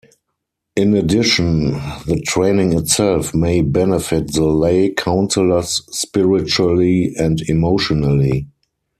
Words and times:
In 0.75 0.95
addition, 0.95 1.73
the 2.07 2.19
training 2.25 2.73
itself 2.73 3.35
may 3.35 3.61
benefit 3.61 4.33
the 4.33 4.45
lay 4.47 4.89
counselors 4.91 5.83
spiritually 5.95 7.13
and 7.19 7.39
emotionally. 7.41 8.47